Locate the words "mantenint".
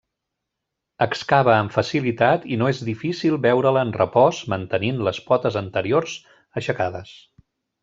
4.55-5.05